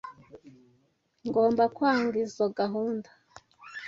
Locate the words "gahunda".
2.59-3.09